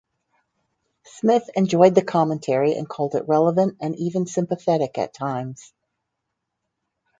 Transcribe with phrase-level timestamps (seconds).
[1.05, 5.73] Smith enjoyed the commentary and called it "relevant and even sympathetic at times".